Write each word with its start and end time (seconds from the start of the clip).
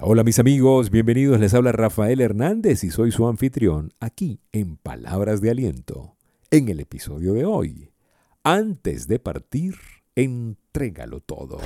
Hola, 0.00 0.22
mis 0.22 0.38
amigos, 0.38 0.90
bienvenidos. 0.90 1.40
Les 1.40 1.54
habla 1.54 1.72
Rafael 1.72 2.20
Hernández 2.20 2.84
y 2.84 2.90
soy 2.90 3.10
su 3.10 3.26
anfitrión 3.26 3.92
aquí 3.98 4.40
en 4.52 4.76
Palabras 4.76 5.40
de 5.40 5.50
Aliento. 5.50 6.16
En 6.52 6.68
el 6.68 6.78
episodio 6.78 7.32
de 7.32 7.44
hoy, 7.44 7.90
antes 8.44 9.08
de 9.08 9.18
partir, 9.18 9.74
entrégalo 10.14 11.18
todo. 11.18 11.58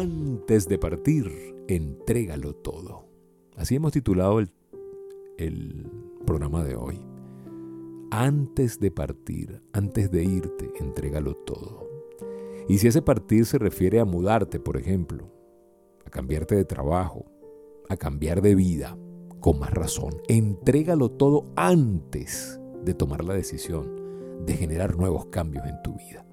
Antes 0.00 0.66
de 0.66 0.78
partir, 0.78 1.30
entrégalo 1.68 2.54
todo. 2.54 3.04
Así 3.54 3.74
hemos 3.74 3.92
titulado 3.92 4.38
el, 4.38 4.50
el, 5.36 5.90
programa 6.24 6.64
de 6.64 6.74
hoy. 6.74 6.98
Antes 8.10 8.80
de 8.80 8.90
partir, 8.90 9.60
antes 9.74 10.10
de 10.10 10.24
irte, 10.24 10.70
entrégalo 10.80 11.34
todo. 11.34 11.86
Y 12.66 12.78
si 12.78 12.88
ese 12.88 13.02
partir 13.02 13.44
se 13.44 13.58
refiere 13.58 14.00
a 14.00 14.06
mudarte, 14.06 14.58
por 14.58 14.78
ejemplo, 14.78 15.30
a 16.06 16.08
cambiarte 16.08 16.56
de 16.56 16.64
trabajo, 16.64 17.26
a 17.90 17.96
cambiar 17.98 18.40
de 18.40 18.54
vida, 18.54 18.96
con 19.38 19.58
más 19.58 19.74
razón, 19.74 20.14
entrégalo 20.28 21.10
todo 21.10 21.44
antes 21.56 22.58
de 22.86 22.94
tomar 22.94 23.22
la 23.22 23.34
decisión 23.34 24.46
de 24.46 24.54
generar 24.54 24.96
nuevos 24.96 25.26
cambios 25.26 25.66
en 25.66 25.82
tu 25.82 25.92
vida. 25.92 26.24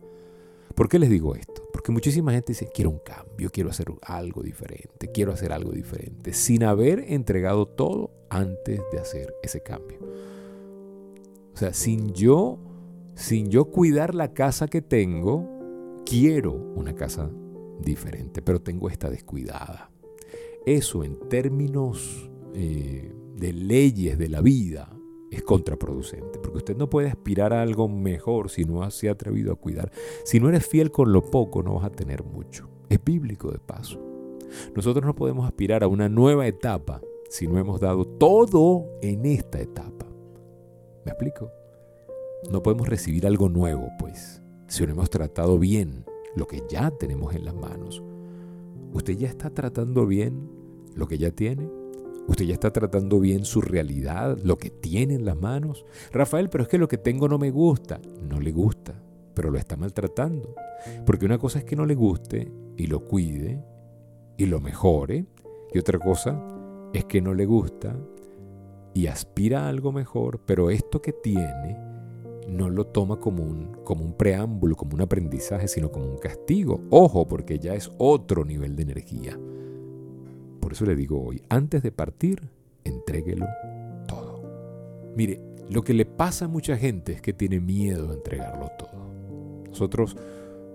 ¿Por 0.74 0.88
qué 0.88 1.00
les 1.00 1.10
digo 1.10 1.36
esto? 1.36 1.67
Porque 1.88 1.94
muchísima 1.94 2.34
gente 2.34 2.52
dice, 2.52 2.68
quiero 2.68 2.90
un 2.90 3.00
cambio, 3.00 3.50
quiero 3.50 3.70
hacer 3.70 3.88
algo 4.02 4.44
diferente, 4.44 5.10
quiero 5.10 5.32
hacer 5.32 5.54
algo 5.54 5.72
diferente, 5.72 6.34
sin 6.34 6.66
haber 6.66 7.00
entregado 7.14 7.66
todo 7.66 8.12
antes 8.30 8.82
de 8.92 9.00
hacer 9.00 9.34
ese 9.42 9.64
cambio. 9.64 9.98
O 11.54 11.56
sea, 11.56 11.74
sin 11.74 12.12
yo, 12.12 12.60
sin 13.16 13.50
yo 13.50 13.72
cuidar 13.72 14.16
la 14.16 14.34
casa 14.34 14.68
que 14.68 14.82
tengo, 14.82 16.04
quiero 16.06 16.52
una 16.52 16.94
casa 16.94 17.32
diferente, 17.80 18.42
pero 18.42 18.62
tengo 18.62 18.90
esta 18.90 19.10
descuidada. 19.10 19.90
Eso 20.66 21.06
en 21.06 21.18
términos 21.30 22.30
eh, 22.54 23.14
de 23.38 23.54
leyes 23.54 24.18
de 24.18 24.28
la 24.28 24.42
vida 24.42 24.90
es 25.32 25.44
contraproducente, 25.44 26.40
porque 26.40 26.58
usted 26.58 26.78
no 26.78 26.90
puede 26.90 27.10
aspirar 27.10 27.54
a 27.54 27.62
algo 27.62 27.88
mejor 27.88 28.50
si 28.50 28.64
no 28.64 28.90
se 28.92 29.10
ha 29.10 29.12
atrevido 29.12 29.52
a 29.52 29.56
cuidar. 29.56 29.92
Si 30.24 30.40
no 30.40 30.50
eres 30.50 30.66
fiel 30.66 30.92
con 30.92 31.12
lo 31.12 31.22
poco, 31.22 31.64
no 31.64 31.76
vas 31.76 31.86
a 31.86 31.90
tener 31.90 32.24
mucho. 32.24 32.70
Es 32.90 33.04
bíblico 33.04 33.52
de 33.52 33.60
paso. 33.60 34.00
Nosotros 34.76 35.06
no 35.06 35.16
podemos 35.16 35.46
aspirar 35.46 35.84
a 35.84 35.88
una 35.88 36.08
nueva 36.08 36.48
etapa 36.48 37.02
si 37.30 37.48
no 37.48 37.58
hemos 37.58 37.82
dado 37.82 38.06
todo 38.06 38.86
en 39.02 39.26
esta 39.26 39.60
etapa. 39.60 40.06
¿Me 41.06 41.12
explico? 41.12 41.52
No 42.52 42.64
podemos 42.64 42.88
recibir 42.88 43.28
algo 43.28 43.50
nuevo, 43.50 43.90
pues, 44.00 44.42
si 44.68 44.86
no 44.86 44.94
hemos 44.94 45.10
tratado 45.10 45.60
bien 45.60 46.06
lo 46.36 46.48
que 46.48 46.64
ya 46.70 46.92
tenemos 46.92 47.36
en 47.36 47.46
las 47.46 47.56
manos. 47.56 48.02
¿Usted 48.94 49.18
ya 49.18 49.28
está 49.28 49.50
tratando 49.50 50.06
bien 50.06 50.50
lo 50.96 51.08
que 51.08 51.18
ya 51.18 51.32
tiene? 51.32 51.70
¿Usted 52.28 52.46
ya 52.46 52.54
está 52.54 52.72
tratando 52.72 53.20
bien 53.20 53.46
su 53.46 53.62
realidad, 53.62 54.38
lo 54.44 54.58
que 54.58 54.70
tiene 54.70 55.16
en 55.16 55.26
las 55.26 55.38
manos? 55.38 55.86
Rafael, 56.12 56.50
pero 56.50 56.64
es 56.64 56.70
que 56.70 56.78
lo 56.78 56.88
que 56.88 56.98
tengo 56.98 57.30
no 57.30 57.38
me 57.38 57.52
gusta. 57.52 58.02
No 58.22 58.40
le 58.40 58.52
gusta, 58.52 58.94
pero 59.34 59.50
lo 59.50 59.58
está 59.58 59.78
maltratando. 59.78 60.54
Porque 61.06 61.26
una 61.26 61.38
cosa 61.38 61.60
es 61.60 61.66
que 61.66 61.78
no 61.78 61.86
le 61.86 61.96
guste 61.96 62.52
y 62.76 62.88
lo 62.88 63.06
cuide 63.06 63.64
y 64.38 64.46
lo 64.46 64.60
mejore. 64.60 65.26
Y 65.74 65.80
otra 65.80 66.00
cosa 66.00 66.42
es 66.94 67.06
que 67.06 67.22
no 67.22 67.34
le 67.34 67.46
gusta 67.46 67.98
y 68.94 69.08
aspira 69.08 69.66
a 69.66 69.70
algo 69.70 69.92
mejor, 69.92 70.42
pero 70.46 70.70
esto 70.70 71.02
que 71.02 71.14
tiene 71.14 71.78
no 72.50 72.70
lo 72.70 72.88
toma 72.88 73.20
como 73.20 73.44
un, 73.44 73.78
como 73.84 74.04
un 74.04 74.14
preámbulo, 74.14 74.76
como 74.76 74.96
un 74.96 75.02
aprendizaje, 75.02 75.68
sino 75.68 75.92
como 75.92 76.08
un 76.08 76.18
castigo. 76.18 76.82
Ojo, 76.90 77.28
porque 77.28 77.60
ya 77.60 77.74
es 77.76 77.92
otro 77.98 78.44
nivel 78.44 78.76
de 78.76 78.84
energía. 78.84 79.38
Por 80.68 80.74
eso 80.74 80.84
le 80.84 80.98
digo 80.98 81.24
hoy, 81.24 81.42
antes 81.48 81.82
de 81.82 81.94
partir, 81.94 82.50
entréguelo 82.84 83.48
todo. 84.06 84.44
Mire, 85.16 85.40
lo 85.70 85.82
que 85.82 85.94
le 85.94 86.06
pasa 86.06 86.44
a 86.44 86.48
mucha 86.50 86.76
gente 86.76 87.14
es 87.14 87.22
que 87.22 87.32
tiene 87.32 87.62
miedo 87.62 88.08
de 88.08 88.16
entregarlo 88.16 88.68
todo. 88.78 89.14
Nosotros 89.70 90.18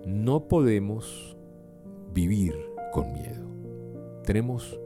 no 0.07 0.47
podemos 0.47 1.37
vivir 2.11 2.55
con 2.91 3.13
miedo. 3.13 3.47
Tenemos, 4.25 4.79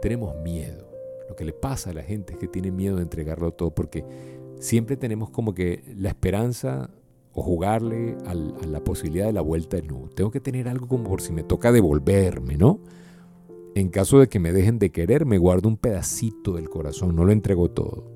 tenemos 0.00 0.36
miedo. 0.36 0.88
Lo 1.28 1.34
que 1.34 1.44
le 1.44 1.54
pasa 1.54 1.90
a 1.90 1.94
la 1.94 2.04
gente 2.04 2.34
es 2.34 2.38
que 2.38 2.46
tiene 2.46 2.70
miedo 2.70 2.98
de 2.98 3.02
entregarlo 3.02 3.50
todo 3.50 3.74
porque 3.74 4.04
siempre 4.60 4.96
tenemos 4.96 5.30
como 5.30 5.54
que 5.54 5.82
la 5.96 6.10
esperanza 6.10 6.88
o 7.32 7.42
jugarle 7.42 8.16
a 8.26 8.34
la 8.34 8.84
posibilidad 8.84 9.26
de 9.26 9.32
la 9.32 9.40
vuelta 9.40 9.78
de 9.78 9.82
nuevo. 9.82 10.08
Tengo 10.10 10.30
que 10.30 10.38
tener 10.38 10.68
algo 10.68 10.86
como 10.86 11.02
por 11.02 11.20
si 11.20 11.32
me 11.32 11.42
toca 11.42 11.72
devolverme, 11.72 12.56
¿no? 12.56 12.78
En 13.74 13.88
caso 13.88 14.18
de 14.18 14.28
que 14.28 14.38
me 14.38 14.52
dejen 14.52 14.78
de 14.78 14.90
querer, 14.90 15.24
me 15.24 15.38
guardo 15.38 15.68
un 15.68 15.76
pedacito 15.76 16.54
del 16.54 16.68
corazón, 16.68 17.16
no 17.16 17.24
lo 17.24 17.32
entrego 17.32 17.70
todo. 17.70 18.10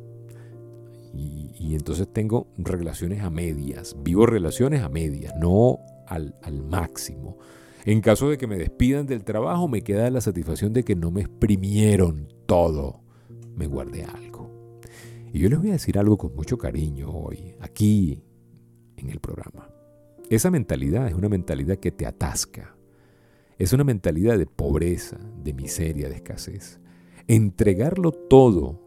Y, 1.15 1.75
entonces 1.75 2.09
tengo 2.12 2.49
relaciones 2.56 3.22
a 3.22 3.31
medias, 3.31 3.97
vivo 4.03 4.27
relaciones 4.27 4.83
a 4.83 4.89
medias, 4.89 5.34
no 5.39 5.78
al, 6.06 6.37
al 6.43 6.62
máximo. 6.62 7.39
En 7.84 8.00
caso 8.00 8.31
de 8.31 8.39
que 8.39 8.47
me 8.47 8.56
despidan 8.56 9.06
del 9.06 9.25
trabajo, 9.25 9.66
me 9.66 9.83
queda 9.83 10.11
la 10.11 10.21
satisfacción 10.21 10.72
de 10.72 10.84
que 10.84 10.95
no 10.95 11.11
me 11.11 11.22
exprimieron 11.22 12.28
todo, 12.47 13.00
me 13.55 13.66
guardé 13.66 14.05
algo. 14.05 14.50
Y 15.33 15.41
yo 15.41 15.49
les 15.49 15.59
voy 15.59 15.71
a 15.71 15.72
decir 15.72 15.99
algo 15.99 16.16
con 16.16 16.34
mucho 16.34 16.56
cariño 16.56 17.11
hoy, 17.11 17.55
aquí 17.61 18.22
en 18.97 19.11
el 19.11 19.21
programa. 19.21 19.69
Esa 20.31 20.50
mentalidad 20.50 21.06
es 21.09 21.15
una 21.15 21.28
mentalidad 21.28 21.77
que 21.77 21.93
te 21.93 22.06
atasca, 22.06 22.76
es 23.59 23.72
una 23.72 23.84
mentalidad 23.84 24.39
de 24.39 24.47
pobreza, 24.47 25.19
de 25.43 25.55
miseria, 25.55 26.09
de 26.09 26.17
escasez. 26.17 26.78
Entregarlo 27.27 28.12
todo 28.12 28.81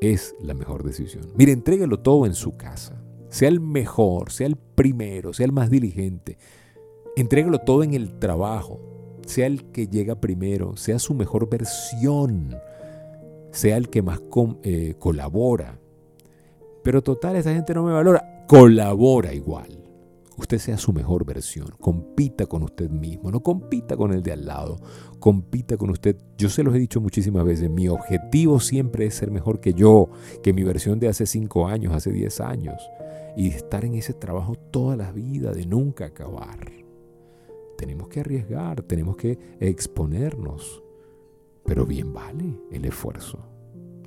es 0.00 0.34
la 0.40 0.54
mejor 0.54 0.82
decisión. 0.82 1.24
Mire, 1.36 1.52
entrégalo 1.52 2.00
todo 2.00 2.26
en 2.26 2.34
su 2.34 2.56
casa. 2.56 3.02
Sea 3.28 3.48
el 3.48 3.60
mejor, 3.60 4.32
sea 4.32 4.46
el 4.46 4.56
primero, 4.56 5.32
sea 5.32 5.46
el 5.46 5.52
más 5.52 5.70
diligente. 5.70 6.38
Entrégalo 7.16 7.58
todo 7.58 7.82
en 7.82 7.94
el 7.94 8.18
trabajo. 8.18 8.80
Sea 9.26 9.46
el 9.46 9.64
que 9.66 9.86
llega 9.86 10.20
primero, 10.20 10.76
sea 10.76 10.98
su 10.98 11.14
mejor 11.14 11.48
versión, 11.48 12.56
sea 13.52 13.76
el 13.76 13.88
que 13.88 14.02
más 14.02 14.20
eh, 14.64 14.94
colabora. 14.98 15.78
Pero 16.82 17.02
total, 17.02 17.36
esa 17.36 17.54
gente 17.54 17.72
no 17.72 17.84
me 17.84 17.92
valora. 17.92 18.44
Colabora 18.48 19.32
igual 19.32 19.81
usted 20.36 20.58
sea 20.58 20.78
su 20.78 20.92
mejor 20.92 21.24
versión, 21.24 21.68
compita 21.80 22.46
con 22.46 22.62
usted 22.62 22.90
mismo, 22.90 23.30
no 23.30 23.42
compita 23.42 23.96
con 23.96 24.12
el 24.12 24.22
de 24.22 24.32
al 24.32 24.46
lado, 24.46 24.78
compita 25.18 25.76
con 25.76 25.90
usted. 25.90 26.16
Yo 26.36 26.48
se 26.48 26.62
los 26.62 26.74
he 26.74 26.78
dicho 26.78 27.00
muchísimas 27.00 27.44
veces, 27.44 27.70
mi 27.70 27.88
objetivo 27.88 28.60
siempre 28.60 29.06
es 29.06 29.14
ser 29.14 29.30
mejor 29.30 29.60
que 29.60 29.74
yo, 29.74 30.08
que 30.42 30.52
mi 30.52 30.62
versión 30.62 30.98
de 30.98 31.08
hace 31.08 31.26
5 31.26 31.66
años, 31.66 31.94
hace 31.94 32.10
10 32.12 32.40
años, 32.40 32.82
y 33.36 33.48
estar 33.48 33.84
en 33.84 33.94
ese 33.94 34.14
trabajo 34.14 34.54
toda 34.56 34.96
la 34.96 35.12
vida, 35.12 35.52
de 35.52 35.66
nunca 35.66 36.06
acabar. 36.06 36.70
Tenemos 37.76 38.08
que 38.08 38.20
arriesgar, 38.20 38.82
tenemos 38.82 39.16
que 39.16 39.38
exponernos, 39.60 40.82
pero 41.64 41.86
bien 41.86 42.12
vale 42.12 42.60
el 42.70 42.84
esfuerzo. 42.84 43.38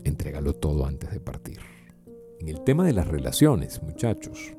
Entrégalo 0.04 0.54
todo 0.54 0.86
antes 0.86 1.12
de 1.12 1.19
partir. 1.19 1.60
En 2.39 2.48
el 2.48 2.63
tema 2.63 2.86
de 2.86 2.94
las 2.94 3.07
relaciones, 3.07 3.81
muchachos, 3.81 4.56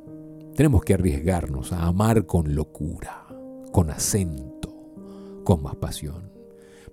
tenemos 0.57 0.83
que 0.83 0.95
arriesgarnos 0.95 1.73
a 1.73 1.85
amar 1.85 2.25
con 2.25 2.55
locura, 2.55 3.27
con 3.73 3.91
acento, 3.91 4.75
con 5.45 5.63
más 5.63 5.77
pasión. 5.77 6.33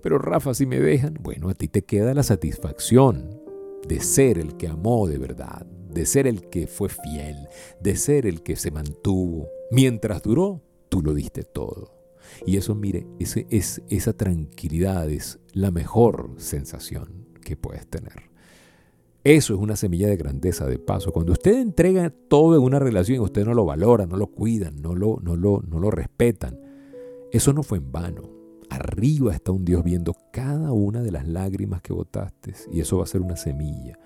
Pero 0.02 0.18
Rafa, 0.18 0.54
si 0.54 0.66
me 0.66 0.82
dejan, 0.82 1.18
bueno, 1.22 1.48
a 1.50 1.54
ti 1.54 1.70
te 1.70 1.84
queda 1.84 2.14
la 2.14 2.24
satisfacción 2.24 3.42
de 3.88 4.02
ser 4.02 4.38
el 4.38 4.58
que 4.58 4.68
amó 4.68 5.08
de 5.08 5.18
verdad, 5.18 5.66
de 5.66 6.06
ser 6.06 6.28
el 6.28 6.50
que 6.50 6.68
fue 6.68 6.90
fiel, 6.90 7.48
de 7.80 7.96
ser 7.96 8.26
el 8.26 8.44
que 8.44 8.58
se 8.58 8.70
mantuvo. 8.70 9.48
Mientras 9.72 10.22
duró, 10.24 10.62
tú 10.90 11.02
lo 11.02 11.14
diste 11.14 11.44
todo. 11.44 11.94
Y 12.46 12.58
eso, 12.58 12.76
mire, 12.76 13.08
ese, 13.20 13.48
es, 13.50 13.82
esa 13.90 14.12
tranquilidad 14.12 15.10
es 15.10 15.40
la 15.54 15.72
mejor 15.72 16.32
sensación 16.36 17.30
que 17.42 17.56
puedes 17.56 17.88
tener. 17.88 18.33
Eso 19.24 19.54
es 19.54 19.60
una 19.60 19.78
semilla 19.78 20.10
de 20.10 20.18
grandeza 20.18 20.66
de 20.66 20.80
paso. 20.80 21.14
Cuando 21.14 21.32
usted 21.32 21.58
entrega 21.58 22.10
todo 22.28 22.58
en 22.58 22.64
una 22.64 22.80
relación, 22.80 23.22
usted 23.22 23.46
no 23.46 23.54
lo 23.54 23.64
valora, 23.64 24.06
no 24.06 24.18
lo 24.18 24.28
cuidan, 24.28 24.82
no 24.82 24.96
lo, 24.96 25.20
no 25.24 25.38
lo, 25.38 25.62
no 25.66 25.80
lo 25.80 25.92
respetan. 25.92 26.60
Eso 27.32 27.54
no 27.54 27.64
fue 27.64 27.78
en 27.78 27.92
vano. 27.92 28.30
Arriba 28.70 29.34
está 29.34 29.52
un 29.52 29.64
Dios 29.64 29.84
viendo 29.84 30.16
cada 30.32 30.72
una 30.72 31.02
de 31.02 31.12
las 31.12 31.28
lágrimas 31.28 31.82
que 31.82 31.94
botaste 31.94 32.54
y 32.72 32.82
eso 32.82 32.98
va 32.98 33.04
a 33.04 33.08
ser 33.08 33.22
una 33.22 33.38
semilla 33.38 33.98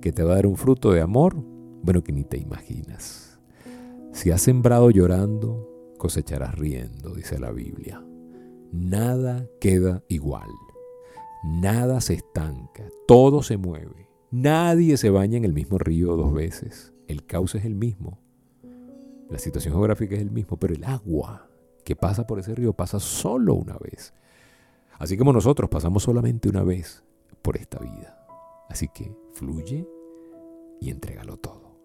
que 0.00 0.12
te 0.12 0.22
va 0.22 0.32
a 0.32 0.36
dar 0.36 0.46
un 0.46 0.56
fruto 0.56 0.92
de 0.92 1.00
amor, 1.00 1.36
bueno, 1.82 2.02
que 2.02 2.12
ni 2.12 2.24
te 2.24 2.36
imaginas. 2.36 3.38
Si 4.12 4.30
has 4.30 4.42
sembrado 4.42 4.90
llorando, 4.90 5.68
cosecharás 5.96 6.54
riendo, 6.54 7.14
dice 7.14 7.38
la 7.38 7.50
Biblia. 7.50 8.04
Nada 8.72 9.46
queda 9.60 10.02
igual. 10.08 10.50
Nada 11.44 12.00
se 12.00 12.14
estanca, 12.14 12.84
todo 13.06 13.42
se 13.42 13.56
mueve. 13.56 14.05
Nadie 14.30 14.96
se 14.96 15.10
baña 15.10 15.36
en 15.36 15.44
el 15.44 15.52
mismo 15.52 15.78
río 15.78 16.16
dos 16.16 16.32
veces. 16.32 16.92
El 17.06 17.24
cauce 17.24 17.58
es 17.58 17.64
el 17.64 17.74
mismo. 17.74 18.18
La 19.30 19.38
situación 19.38 19.74
geográfica 19.74 20.14
es 20.14 20.20
el 20.20 20.30
mismo, 20.30 20.56
pero 20.56 20.74
el 20.74 20.84
agua 20.84 21.48
que 21.84 21.96
pasa 21.96 22.26
por 22.26 22.38
ese 22.38 22.54
río 22.54 22.72
pasa 22.72 23.00
solo 23.00 23.54
una 23.54 23.76
vez. 23.78 24.12
Así 24.98 25.16
como 25.16 25.32
nosotros 25.32 25.68
pasamos 25.70 26.02
solamente 26.02 26.48
una 26.48 26.62
vez 26.62 27.04
por 27.42 27.56
esta 27.56 27.78
vida. 27.78 28.26
Así 28.68 28.88
que 28.88 29.14
fluye 29.32 29.86
y 30.80 30.90
entrégalo 30.90 31.36
todo. 31.36 31.76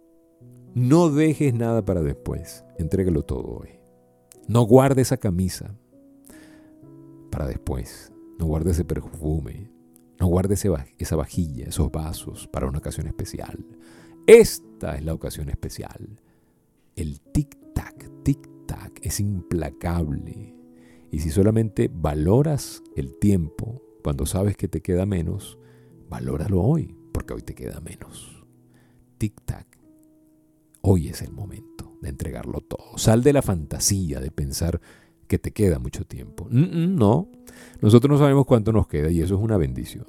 No 0.74 1.10
dejes 1.10 1.54
nada 1.54 1.84
para 1.84 2.02
después, 2.02 2.64
entrégalo 2.78 3.24
todo 3.24 3.60
hoy. 3.60 3.80
No 4.48 4.64
guarde 4.64 5.02
esa 5.02 5.18
camisa 5.18 5.76
para 7.30 7.48
después. 7.48 8.12
No 8.40 8.46
guarde 8.46 8.72
ese 8.72 8.86
perfume. 8.86 9.70
No 10.22 10.28
guarde 10.28 10.54
esa 10.54 11.16
vajilla, 11.16 11.66
esos 11.66 11.92
vasos 11.92 12.48
para 12.48 12.68
una 12.68 12.78
ocasión 12.78 13.08
especial. 13.08 13.66
Esta 14.28 14.96
es 14.96 15.04
la 15.04 15.16
ocasión 15.16 15.50
especial. 15.50 16.20
El 16.96 17.20
tic-tac, 17.34 18.08
tic-tac 18.24 19.00
es 19.02 19.20
implacable. 19.20 20.54
Y 21.10 21.22
si 21.22 21.32
solamente 21.32 21.90
valoras 21.92 22.84
el 22.96 23.18
tiempo 23.18 23.82
cuando 24.04 24.28
sabes 24.28 24.56
que 24.56 24.68
te 24.68 24.82
queda 24.82 25.08
menos, 25.08 25.58
valóralo 26.08 26.62
hoy, 26.62 26.96
porque 27.12 27.34
hoy 27.34 27.42
te 27.42 27.56
queda 27.56 27.80
menos. 27.82 28.46
Tic-tac. 29.18 29.66
Hoy 30.82 31.08
es 31.08 31.24
el 31.24 31.32
momento 31.32 31.98
de 32.00 32.10
entregarlo 32.10 32.62
todo. 32.62 32.96
Sal 33.00 33.24
de 33.24 33.34
la 33.34 33.42
fantasía 33.42 34.20
de 34.20 34.30
pensar 34.30 34.82
que 35.32 35.40
te 35.40 35.52
queda 35.52 35.80
mucho 35.80 36.04
tiempo. 36.04 36.46
no, 36.50 37.30
nosotros 37.80 38.12
no 38.12 38.18
sabemos 38.18 38.46
cuánto 38.46 38.74
nos 38.74 38.86
queda 38.88 39.10
y 39.10 39.22
eso 39.22 39.36
es 39.36 39.40
una 39.40 39.56
bendición. 39.56 40.06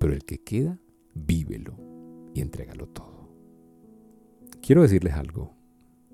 Pero 0.00 0.14
el 0.14 0.24
que 0.24 0.38
queda, 0.38 0.80
vívelo 1.12 1.74
y 2.32 2.40
entrégalo 2.40 2.86
todo. 2.86 3.28
Quiero 4.62 4.80
decirles 4.80 5.12
algo. 5.12 5.52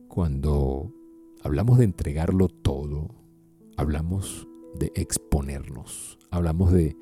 Cuando 0.09 0.93
hablamos 1.45 1.79
de 1.79 1.85
entregarlo 1.85 2.49
todo, 2.49 3.15
hablamos 3.77 4.49
de 4.77 4.91
exponernos, 4.97 6.19
hablamos 6.33 6.73
de 6.73 6.97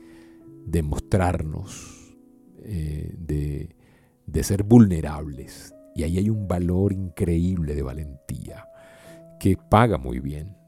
demostrarnos, 0.67 2.19
eh, 2.65 3.15
de, 3.17 3.77
de 4.27 4.45
ser 4.45 4.63
vulnerables. 4.63 5.75
Y 5.95 6.03
ahí 6.03 6.19
hay 6.19 6.29
un 6.29 6.47
valor 6.49 6.93
increíble 6.93 7.75
de 7.75 7.83
valentía 7.83 8.69
que 9.41 9.57
paga 9.57 9.97
muy 9.97 10.21
bien 10.21 10.61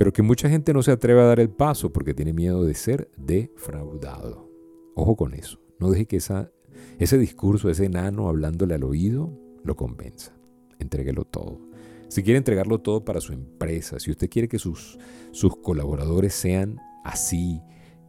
pero 0.00 0.14
que 0.14 0.22
mucha 0.22 0.48
gente 0.48 0.72
no 0.72 0.82
se 0.82 0.92
atreve 0.92 1.20
a 1.20 1.24
dar 1.24 1.40
el 1.40 1.50
paso 1.50 1.92
porque 1.92 2.14
tiene 2.14 2.32
miedo 2.32 2.64
de 2.64 2.72
ser 2.72 3.10
defraudado. 3.18 4.50
Ojo 4.94 5.14
con 5.14 5.34
eso. 5.34 5.60
No 5.78 5.90
deje 5.90 6.06
que 6.06 6.16
ese 6.16 7.18
discurso, 7.18 7.68
ese 7.68 7.84
enano 7.84 8.26
hablándole 8.30 8.76
al 8.76 8.84
oído, 8.84 9.38
lo 9.62 9.76
convenza. 9.76 10.32
Entréguelo 10.78 11.26
todo. 11.26 11.60
Si 12.08 12.22
quiere 12.22 12.38
entregarlo 12.38 12.78
todo 12.78 13.04
para 13.04 13.20
su 13.20 13.34
empresa, 13.34 14.00
si 14.00 14.10
usted 14.10 14.30
quiere 14.30 14.48
que 14.48 14.58
sus, 14.58 14.98
sus 15.32 15.54
colaboradores 15.58 16.32
sean 16.32 16.80
así, 17.04 17.60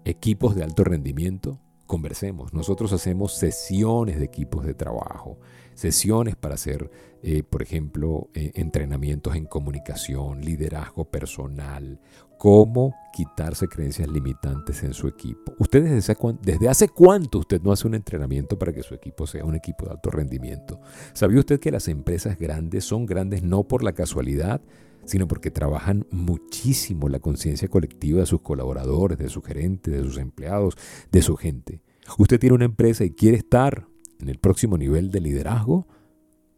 equipos 0.06 0.56
de 0.56 0.64
alto 0.64 0.86
rendimiento, 0.86 1.60
conversemos. 1.88 2.54
Nosotros 2.54 2.94
hacemos 2.94 3.34
sesiones 3.34 4.18
de 4.18 4.24
equipos 4.24 4.66
de 4.66 4.76
trabajo, 4.76 5.40
sesiones 5.82 6.36
para 6.36 6.54
hacer, 6.54 6.92
eh, 7.24 7.42
por 7.42 7.64
ejemplo, 7.64 8.30
eh, 8.36 8.52
entrenamientos 8.54 9.36
en 9.36 9.46
comunicación, 9.46 10.42
liderazgo 10.42 11.06
personal, 11.06 12.00
cómo 12.38 12.94
quitarse 13.12 13.68
creencias 13.68 14.08
limitantes 14.08 14.84
en 14.84 14.94
su 14.94 15.08
equipo. 15.08 15.56
¿Usted 15.58 15.84
desde, 15.84 16.16
desde 16.44 16.70
hace 16.70 16.88
cuánto 16.88 17.40
usted 17.40 17.62
no 17.64 17.72
hace 17.72 17.88
un 17.88 17.96
entrenamiento 17.96 18.60
para 18.60 18.74
que 18.74 18.84
su 18.84 18.94
equipo 18.94 19.26
sea 19.26 19.44
un 19.44 19.56
equipo 19.56 19.86
de 19.86 19.92
alto 19.92 20.12
rendimiento? 20.12 20.80
¿Sabía 21.14 21.40
usted 21.40 21.60
que 21.60 21.72
las 21.72 21.88
empresas 21.88 22.38
grandes 22.38 22.86
son 22.86 23.08
grandes 23.08 23.42
no 23.42 23.64
por 23.64 23.84
la 23.84 23.94
casualidad, 23.94 24.62
sino 25.06 25.28
porque 25.28 25.50
trabajan 25.50 26.06
muchísimo 26.12 27.10
la 27.10 27.20
conciencia 27.20 27.68
colectiva 27.70 28.20
de 28.20 28.28
sus 28.28 28.42
colaboradores, 28.42 29.18
de 29.18 29.30
sus 29.30 29.44
gerentes, 29.44 29.92
de 29.92 30.04
sus 30.04 30.20
empleados, 30.20 30.78
de 31.12 31.24
su 31.24 31.36
gente. 31.38 31.82
Usted 32.20 32.40
tiene 32.40 32.56
una 32.56 32.66
empresa 32.66 33.04
y 33.04 33.12
quiere 33.12 33.38
estar 33.38 33.88
en 34.22 34.30
el 34.30 34.40
próximo 34.40 34.78
nivel 34.78 35.12
de 35.12 35.22
liderazgo, 35.22 35.88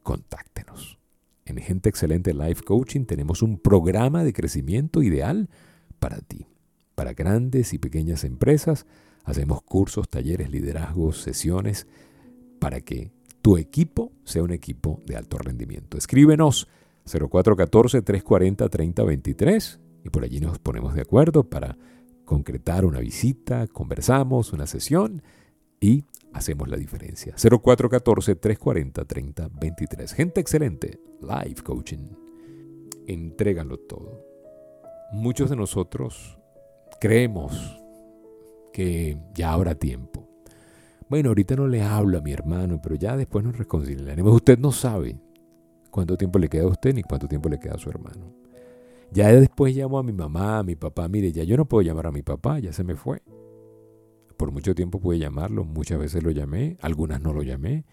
contáctenos. 0.01 0.99
En 1.45 1.57
Gente 1.57 1.89
Excelente 1.89 2.33
Life 2.33 2.63
Coaching 2.63 3.03
tenemos 3.05 3.41
un 3.41 3.57
programa 3.57 4.23
de 4.23 4.31
crecimiento 4.33 5.01
ideal 5.01 5.49
para 5.99 6.19
ti. 6.19 6.47
Para 6.95 7.13
grandes 7.13 7.73
y 7.73 7.79
pequeñas 7.79 8.23
empresas 8.23 8.85
hacemos 9.23 9.63
cursos, 9.63 10.09
talleres, 10.09 10.51
liderazgos, 10.51 11.21
sesiones 11.21 11.87
para 12.59 12.81
que 12.81 13.11
tu 13.41 13.57
equipo 13.57 14.11
sea 14.23 14.43
un 14.43 14.51
equipo 14.51 15.01
de 15.05 15.17
alto 15.17 15.37
rendimiento. 15.37 15.97
Escríbenos 15.97 16.69
0414-340-3023 17.05 19.79
y 20.05 20.09
por 20.09 20.23
allí 20.23 20.39
nos 20.39 20.59
ponemos 20.59 20.93
de 20.93 21.01
acuerdo 21.01 21.49
para 21.49 21.77
concretar 22.23 22.85
una 22.85 22.99
visita, 22.99 23.67
conversamos, 23.67 24.53
una 24.53 24.65
sesión 24.65 25.21
y 25.83 26.05
hacemos 26.31 26.69
la 26.69 26.77
diferencia. 26.77 27.35
0414-340-3023. 27.35 30.13
Gente 30.13 30.39
excelente, 30.39 31.01
live 31.19 31.61
coaching. 31.61 32.07
Entrégalo 33.05 33.77
todo. 33.77 34.25
Muchos 35.11 35.49
de 35.49 35.57
nosotros 35.57 36.39
creemos 37.01 37.77
que 38.71 39.17
ya 39.35 39.51
habrá 39.51 39.75
tiempo. 39.75 40.29
Bueno, 41.09 41.27
ahorita 41.29 41.57
no 41.57 41.67
le 41.67 41.81
hablo 41.81 42.17
a 42.17 42.21
mi 42.21 42.31
hermano, 42.31 42.79
pero 42.81 42.95
ya 42.95 43.17
después 43.17 43.43
nos 43.43 43.57
reconciliaremos. 43.57 44.33
Usted 44.33 44.57
no 44.57 44.71
sabe 44.71 45.19
cuánto 45.91 46.15
tiempo 46.15 46.39
le 46.39 46.47
queda 46.47 46.63
a 46.63 46.67
usted 46.67 46.95
ni 46.95 47.03
cuánto 47.03 47.27
tiempo 47.27 47.49
le 47.49 47.59
queda 47.59 47.73
a 47.73 47.77
su 47.77 47.89
hermano. 47.89 48.33
Ya 49.11 49.33
después 49.33 49.75
llamo 49.75 49.99
a 49.99 50.03
mi 50.03 50.13
mamá, 50.13 50.59
a 50.59 50.63
mi 50.63 50.77
papá, 50.77 51.09
mire, 51.09 51.33
ya 51.33 51.43
yo 51.43 51.57
no 51.57 51.65
puedo 51.65 51.81
llamar 51.81 52.07
a 52.07 52.11
mi 52.11 52.21
papá, 52.23 52.59
ya 52.59 52.71
se 52.71 52.85
me 52.85 52.95
fue. 52.95 53.21
Por 54.43 54.51
mucho 54.51 54.75
tiempo 54.75 54.99
pude 54.99 55.19
llamarlo, 55.19 55.63
muchas 55.63 55.97
veces 55.97 56.21
lo 56.21 56.29
llamé, 56.29 56.77
algunas 56.81 57.21
no 57.21 57.31
lo 57.31 57.43
llamé. 57.43 57.85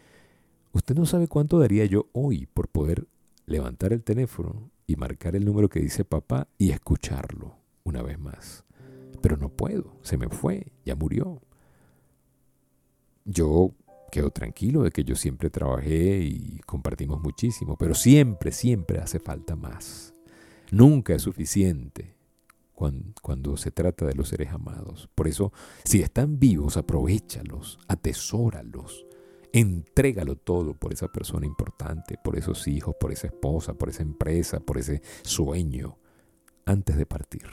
Usted 0.72 0.96
no 0.96 1.06
sabe 1.06 1.28
cuánto 1.28 1.60
daría 1.60 1.84
yo 1.84 2.08
hoy 2.10 2.46
por 2.46 2.66
poder 2.66 3.06
levantar 3.46 3.92
el 3.92 4.02
teléfono 4.02 4.68
y 4.84 4.96
marcar 4.96 5.36
el 5.36 5.44
número 5.44 5.68
que 5.68 5.78
dice 5.78 6.04
papá 6.04 6.48
y 6.58 6.72
escucharlo 6.72 7.54
una 7.84 8.02
vez 8.02 8.18
más. 8.18 8.64
Pero 9.22 9.36
no 9.36 9.48
puedo, 9.48 9.94
se 10.02 10.18
me 10.18 10.28
fue, 10.28 10.72
ya 10.84 10.96
murió. 10.96 11.40
Yo 13.24 13.70
quedo 14.10 14.32
tranquilo 14.32 14.82
de 14.82 14.90
que 14.90 15.04
yo 15.04 15.14
siempre 15.14 15.50
trabajé 15.50 16.18
y 16.18 16.58
compartimos 16.66 17.20
muchísimo, 17.22 17.76
pero 17.76 17.94
siempre, 17.94 18.50
siempre 18.50 18.98
hace 18.98 19.20
falta 19.20 19.54
más. 19.54 20.14
Nunca 20.72 21.14
es 21.14 21.22
suficiente 21.22 22.16
cuando, 23.20 23.58
se 23.58 23.70
trata 23.70 24.06
de 24.06 24.14
los 24.14 24.28
seres 24.28 24.50
amados. 24.50 25.10
Por 25.14 25.28
eso, 25.28 25.52
si 25.84 26.00
están 26.00 26.38
vivos, 26.38 26.78
aprovechalos, 26.78 27.78
atesóralos, 27.88 29.06
entrégalo 29.52 30.36
todo 30.36 30.72
por 30.72 30.92
esa 30.92 31.08
persona 31.08 31.44
importante, 31.44 32.16
por 32.24 32.38
esos 32.38 32.66
hijos, 32.68 32.94
por 32.98 33.12
esa 33.12 33.26
esposa, 33.26 33.74
por 33.74 33.90
esa 33.90 34.02
empresa, 34.02 34.60
por 34.60 34.78
ese 34.78 35.02
sueño, 35.22 35.98
antes 36.64 36.96
de 36.96 37.04
partir. 37.04 37.44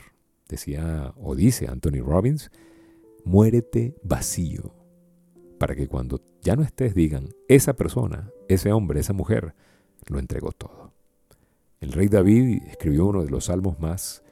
Decía 0.47 1.13
o 1.17 1.35
dice 1.35 1.67
Anthony 1.67 2.01
Robbins, 2.01 2.49
muérete 3.25 3.97
vacío 4.03 4.73
para 5.59 5.75
que 5.75 5.87
cuando 5.87 6.21
ya 6.41 6.55
no 6.55 6.63
estés 6.63 6.93
digan, 6.95 7.29
esa 7.49 7.73
persona, 7.73 8.31
ese 8.47 8.71
hombre, 8.71 9.01
esa 9.01 9.11
mujer, 9.11 9.55
lo 10.05 10.19
entregó 10.19 10.53
todo. 10.53 10.93
El 11.81 11.91
rey 11.91 12.07
David 12.07 12.61
escribió 12.67 13.07
uno 13.07 13.25
de 13.25 13.29
los 13.29 13.45
salmos 13.45 13.79
más 13.79 14.23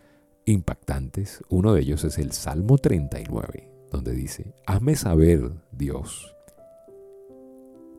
impactantes. 0.46 1.44
Uno 1.50 1.74
de 1.74 1.82
ellos 1.82 2.04
es 2.04 2.18
el 2.18 2.32
Salmo 2.32 2.78
39, 2.78 3.70
donde 3.92 4.14
dice, 4.14 4.54
hazme 4.66 4.96
saber, 4.96 5.52
Dios, 5.72 6.36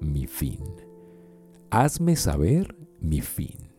mi 0.00 0.26
fin. 0.26 0.64
Hazme 1.70 2.16
saber 2.16 2.76
mi 3.00 3.20
fin. 3.20 3.70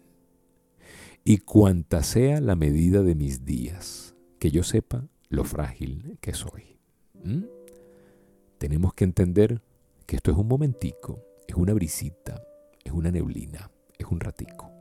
Y 1.24 1.40
cuanta 1.40 2.04
sea 2.04 2.40
la 2.42 2.56
medida 2.56 3.04
de 3.04 3.16
mis 3.16 3.46
días, 3.46 4.16
que 4.40 4.52
yo 4.52 4.64
sepa 4.64 5.08
lo 5.30 5.44
frágil 5.44 6.18
que 6.22 6.34
soy. 6.34 6.80
¿Mm? 7.24 7.44
Tenemos 8.58 8.94
que 8.94 9.04
entender 9.04 9.62
que 10.06 10.16
esto 10.16 10.32
es 10.32 10.38
un 10.38 10.48
momentico, 10.48 11.22
es 11.48 11.56
una 11.56 11.74
brisita, 11.74 12.42
es 12.84 12.92
una 12.92 13.12
neblina, 13.12 13.70
es 13.98 14.08
un 14.08 14.20
ratico. 14.20 14.72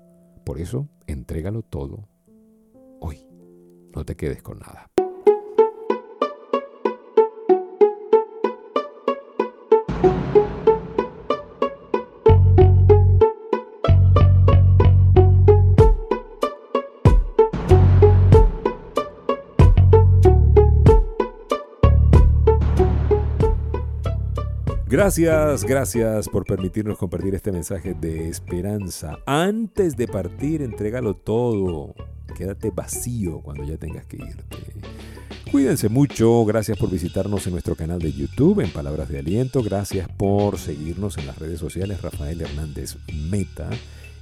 Por 0.45 0.61
eso, 0.61 0.89
entrégalo 1.07 1.63
todo 1.63 2.09
hoy. 3.01 3.26
No 3.97 4.05
te 4.05 4.15
quedes 4.15 4.43
con 4.43 4.59
nada. 4.59 4.91
Gracias, 24.87 25.65
gracias 25.65 26.29
por 26.29 26.45
permitirnos 26.45 26.99
compartir 26.99 27.35
este 27.35 27.51
mensaje 27.51 27.95
de 27.95 28.29
esperanza. 28.29 29.19
Antes 29.25 29.97
de 29.97 30.07
partir, 30.07 30.61
entrégalo 30.61 31.17
todo. 31.17 31.95
Quédate 32.35 32.71
vacío 32.71 33.41
cuando 33.41 33.65
ya 33.65 33.77
tengas 33.77 34.07
que 34.07 34.17
irte. 34.17 34.57
Cuídense 35.51 35.89
mucho, 35.89 36.45
gracias 36.45 36.77
por 36.77 36.91
visitarnos 36.91 37.47
en 37.47 37.53
nuestro 37.53 37.77
canal 37.77 38.01
de 38.01 38.13
YouTube 38.13 38.61
en 38.61 38.71
Palabras 38.71 39.09
de 39.09 39.21
Aliento, 39.21 39.63
gracias 39.63 40.09
por 40.09 40.59
seguirnos 40.59 41.19
en 41.19 41.27
las 41.27 41.39
redes 41.39 41.61
sociales 41.61 42.03
Rafael 42.03 42.41
Hernández 42.41 42.97
Meta 43.31 43.71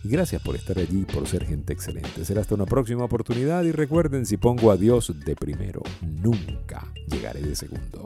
y 0.04 0.08
gracias 0.08 0.42
por 0.42 0.54
estar 0.54 0.78
allí, 0.78 1.04
por 1.04 1.26
ser 1.26 1.46
gente 1.46 1.72
excelente. 1.72 2.24
Será 2.26 2.42
hasta 2.42 2.54
una 2.54 2.66
próxima 2.66 3.04
oportunidad 3.04 3.64
y 3.64 3.72
recuerden, 3.72 4.26
si 4.26 4.36
pongo 4.36 4.70
a 4.70 4.76
Dios 4.76 5.12
de 5.24 5.34
primero, 5.34 5.82
nunca 6.02 6.86
llegaré 7.08 7.40
de 7.40 7.56
segundo. 7.56 8.04